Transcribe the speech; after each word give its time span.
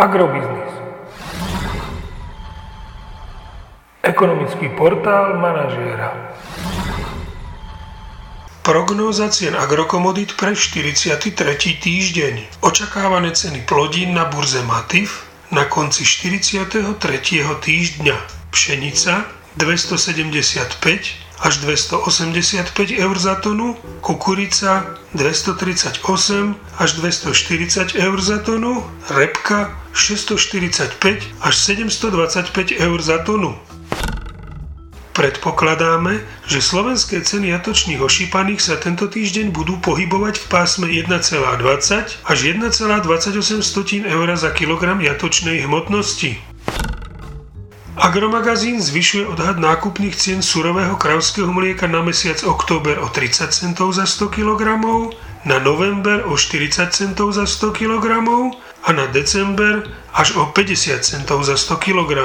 Agrobiznis. 0.00 0.72
Ekonomický 4.00 4.72
portál 4.72 5.36
manažéra. 5.36 6.32
Prognóza 8.64 9.28
cien 9.28 9.52
agrokomodít 9.52 10.40
pre 10.40 10.56
43. 10.56 11.20
týždeň. 11.84 12.64
Očakávané 12.64 13.36
ceny 13.36 13.60
plodín 13.68 14.16
na 14.16 14.24
burze 14.24 14.64
Matif 14.64 15.28
na 15.52 15.68
konci 15.68 16.08
43. 16.08 16.80
týždňa. 17.60 18.16
Pšenica 18.56 19.28
275 19.60 21.29
až 21.40 21.56
285 21.56 22.76
eur 23.00 23.16
za 23.18 23.34
tonu, 23.34 23.76
kukurica 24.00 24.86
238 25.14 26.56
až 26.78 26.90
240 26.92 27.94
eur 27.96 28.20
za 28.20 28.38
tonu, 28.38 28.84
repka 29.08 29.72
645 29.92 31.22
až 31.40 31.54
725 31.56 32.72
eur 32.78 33.02
za 33.02 33.18
tonu. 33.18 33.56
Predpokladáme, 35.10 36.22
že 36.46 36.62
slovenské 36.62 37.20
ceny 37.20 37.52
jatočných 37.52 38.00
ošípaných 38.00 38.60
sa 38.62 38.80
tento 38.80 39.04
týždeň 39.10 39.52
budú 39.52 39.76
pohybovať 39.82 40.38
v 40.38 40.46
pásme 40.48 40.86
1,20 40.88 42.24
až 42.24 42.38
1,28 42.40 43.04
eur 44.06 44.28
za 44.38 44.50
kilogram 44.54 45.02
jatočnej 45.02 45.66
hmotnosti. 45.66 46.49
Agromagazín 48.00 48.80
zvyšuje 48.80 49.28
odhad 49.28 49.60
nákupných 49.60 50.16
cien 50.16 50.40
surového 50.40 50.96
kravského 50.96 51.52
mlieka 51.52 51.84
na 51.84 52.00
mesiac 52.00 52.40
október 52.48 52.96
o 52.96 53.12
30 53.12 53.52
centov 53.52 53.92
za 53.92 54.08
100 54.08 54.40
kg, 54.40 54.80
na 55.44 55.60
november 55.60 56.24
o 56.24 56.32
40 56.32 56.96
centov 56.96 57.36
za 57.36 57.44
100 57.44 57.76
kg 57.76 58.04
a 58.84 58.90
na 58.96 59.04
december 59.12 59.84
až 60.16 60.32
o 60.40 60.48
50 60.48 60.96
centov 61.04 61.44
za 61.44 61.60
100 61.60 61.76
kg. 61.76 62.24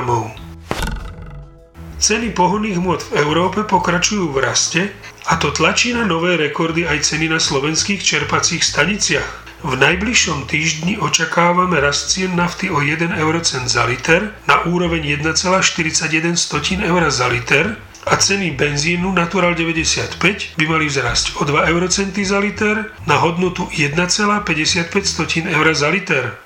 Ceny 1.99 2.31
pohonných 2.31 2.79
hmot 2.79 3.11
v 3.11 3.19
Európe 3.19 3.67
pokračujú 3.67 4.31
v 4.31 4.37
raste 4.39 4.81
a 5.27 5.35
to 5.35 5.51
tlačí 5.51 5.91
na 5.91 6.07
nové 6.07 6.39
rekordy 6.39 6.87
aj 6.87 7.03
ceny 7.03 7.27
na 7.27 7.39
slovenských 7.43 7.99
čerpacích 7.99 8.63
staniciach. 8.63 9.54
V 9.65 9.73
najbližšom 9.81 10.45
týždni 10.45 11.01
očakávame 11.01 11.81
rast 11.81 12.13
cien 12.13 12.37
nafty 12.37 12.69
o 12.69 12.85
1 12.85 13.17
eurocent 13.17 13.65
za 13.65 13.81
liter 13.89 14.37
na 14.45 14.61
úroveň 14.69 15.17
1,41 15.25 16.85
eur 16.85 17.01
za 17.09 17.25
liter 17.25 17.73
a 18.05 18.13
ceny 18.13 18.53
benzínu 18.53 19.09
Natural 19.09 19.57
95 19.57 20.21
by 20.53 20.65
mali 20.69 20.85
vzrásť 20.85 21.41
o 21.41 21.49
2 21.49 21.65
eurocenty 21.65 22.21
za 22.21 22.37
liter 22.37 22.93
na 23.09 23.17
hodnotu 23.17 23.65
1,55 23.73 25.49
eur 25.49 25.67
za 25.73 25.89
liter. 25.89 26.37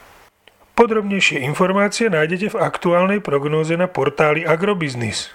Podrobnejšie 0.80 1.44
informácie 1.44 2.08
nájdete 2.08 2.56
v 2.56 2.60
aktuálnej 2.64 3.20
prognóze 3.20 3.76
na 3.76 3.92
portáli 3.92 4.48
Agrobiznis. 4.48 5.28